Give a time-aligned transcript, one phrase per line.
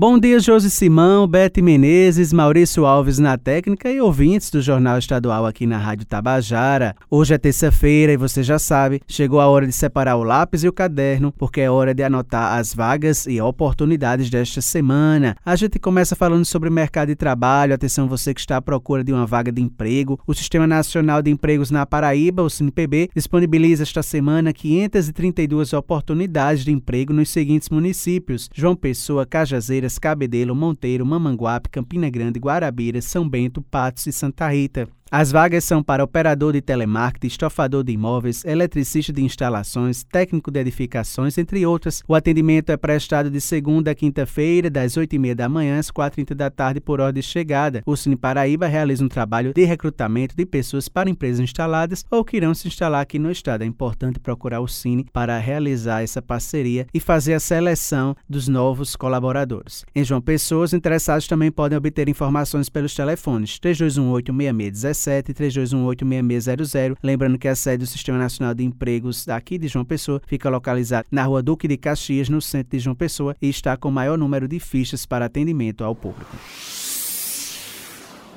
[0.00, 5.44] Bom dia, Josi Simão, Bete Menezes, Maurício Alves na técnica e ouvintes do Jornal Estadual
[5.44, 6.94] aqui na Rádio Tabajara.
[7.10, 10.68] Hoje é terça-feira e você já sabe, chegou a hora de separar o lápis e
[10.68, 15.34] o caderno, porque é hora de anotar as vagas e oportunidades desta semana.
[15.44, 17.74] A gente começa falando sobre mercado de trabalho.
[17.74, 20.20] Atenção, você que está à procura de uma vaga de emprego.
[20.24, 26.70] O Sistema Nacional de Empregos na Paraíba, o SINPB, disponibiliza esta semana 532 oportunidades de
[26.70, 33.62] emprego nos seguintes municípios: João Pessoa, Cajazeiras, Cabedelo, Monteiro, Mamanguape, Campina Grande, Guarabira, São Bento,
[33.62, 34.88] Patos e Santa Rita.
[35.10, 40.60] As vagas são para operador de telemarketing, estofador de imóveis, eletricista de instalações, técnico de
[40.60, 42.02] edificações, entre outras.
[42.06, 46.50] O atendimento é prestado de segunda a quinta-feira, das 8h30 da manhã às 4h30 da
[46.50, 47.82] tarde, por ordem de chegada.
[47.86, 52.36] O Cine Paraíba realiza um trabalho de recrutamento de pessoas para empresas instaladas ou que
[52.36, 53.62] irão se instalar aqui no estado.
[53.62, 58.94] É importante procurar o Cine para realizar essa parceria e fazer a seleção dos novos
[58.94, 59.86] colaboradores.
[59.94, 66.04] Em João Pessoa, os interessados também podem obter informações pelos telefones 3218 6617 37 3218
[66.04, 66.98] 6600.
[67.02, 71.06] Lembrando que a sede do Sistema Nacional de Empregos aqui de João Pessoa fica localizada
[71.10, 74.18] na rua Duque de Caxias, no centro de João Pessoa, e está com o maior
[74.18, 76.36] número de fichas para atendimento ao público.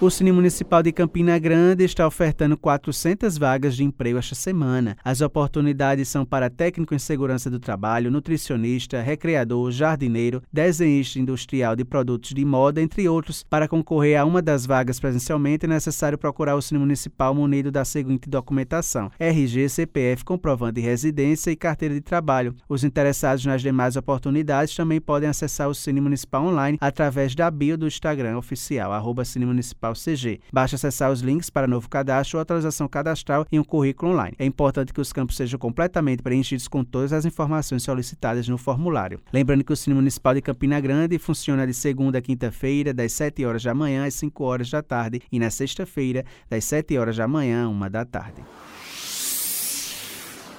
[0.00, 4.96] O Cine Municipal de Campina Grande está ofertando 400 vagas de emprego esta semana.
[5.04, 11.84] As oportunidades são para técnico em segurança do trabalho, nutricionista, recreador, jardineiro, desenhista industrial de
[11.84, 13.42] produtos de moda, entre outros.
[13.42, 17.84] Para concorrer a uma das vagas presencialmente, é necessário procurar o Cine Municipal munido da
[17.84, 22.54] seguinte documentação: RG, CPF, comprovante de residência e carteira de trabalho.
[22.68, 27.76] Os interessados nas demais oportunidades também podem acessar o Cine Municipal online através da bio
[27.76, 30.40] do Instagram oficial, arroba Cine Municipal Municipal CG.
[30.52, 34.34] Basta acessar os links para novo cadastro ou atualização cadastral em um currículo online.
[34.38, 39.20] É importante que os campos sejam completamente preenchidos com todas as informações solicitadas no formulário.
[39.32, 43.44] Lembrando que o Cine Municipal de Campina Grande funciona de segunda a quinta-feira, das 7
[43.44, 47.28] horas da manhã às 5 horas da tarde, e na sexta-feira, das 7 horas da
[47.28, 48.42] manhã à 1 da tarde.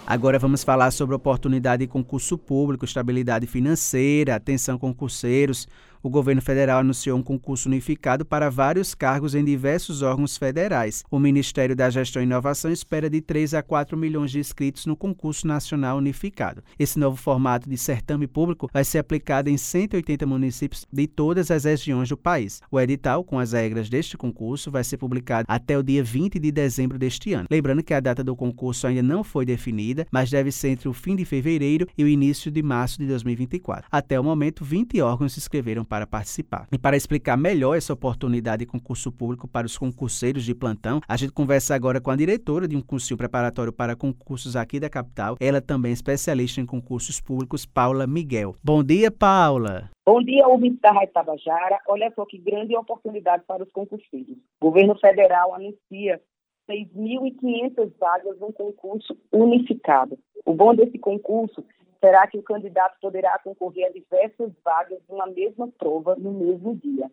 [0.09, 5.67] Agora vamos falar sobre oportunidade de concurso público, estabilidade financeira, atenção concurseiros
[6.01, 11.03] o governo federal anunciou um concurso unificado para vários cargos em diversos órgãos federais.
[11.11, 14.95] O Ministério da Gestão e Inovação espera de 3 a 4 milhões de inscritos no
[14.95, 16.63] concurso nacional unificado.
[16.77, 21.65] Esse novo formato de certame público vai ser aplicado em 180 municípios de todas as
[21.65, 22.61] regiões do país.
[22.71, 26.51] O edital, com as regras deste concurso, vai ser publicado até o dia 20 de
[26.51, 27.47] dezembro deste ano.
[27.49, 30.93] Lembrando que a data do concurso ainda não foi definida, mas deve ser entre o
[30.93, 33.87] fim de fevereiro e o início de março de 2024.
[33.91, 36.67] Até o momento, 20 órgãos se inscreveram para participar.
[36.71, 41.17] E para explicar melhor essa oportunidade de concurso público para os concurseiros de plantão, a
[41.17, 45.35] gente conversa agora com a diretora de um cursinho preparatório para concursos aqui da capital,
[45.39, 48.55] ela também é especialista em concursos públicos, Paula Miguel.
[48.63, 49.89] Bom dia, Paula.
[50.05, 51.79] Bom dia, ouvintes da Rádio Tabajara.
[51.87, 54.37] Olha só que grande oportunidade para os concurseiros.
[54.61, 56.21] O governo federal anuncia
[56.69, 60.17] 6.500 vagas num concurso unificado.
[60.45, 61.63] O bom desse concurso
[61.99, 66.75] será que o candidato poderá concorrer a diversas vagas de uma mesma prova no mesmo
[66.75, 67.09] dia.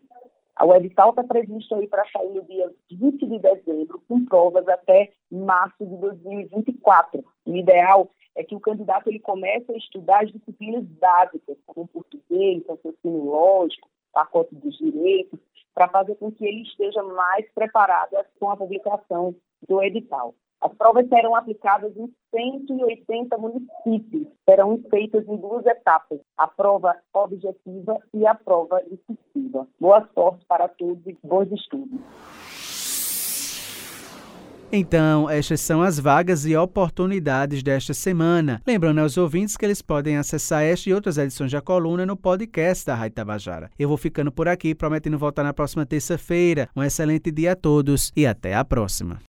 [0.59, 5.11] O edital está previsto aí para sair no dia 20 de dezembro, com provas até
[5.31, 7.23] março de 2024.
[7.45, 12.63] O ideal é que o candidato ele comece a estudar as disciplinas básicas, como português,
[12.67, 15.39] raciocínio lógico, pacote dos direitos,
[15.75, 19.35] para fazer com que ele esteja mais preparado com a publicação
[19.67, 20.33] do edital.
[20.61, 24.27] As provas serão aplicadas em 180 municípios.
[24.49, 29.67] Serão feitas em duas etapas: a prova objetiva e a prova discursiva.
[29.79, 31.99] Boa sorte para todos e bons estudos.
[34.69, 38.61] Então, estas são as vagas e oportunidades desta semana.
[38.67, 42.85] Lembrando aos ouvintes que eles podem acessar esta e outras edições da coluna no podcast
[42.85, 43.69] da Rádio Tabajara.
[43.79, 46.67] Eu vou ficando por aqui, prometendo voltar na próxima terça-feira.
[46.75, 49.19] Um excelente dia a todos e até a próxima.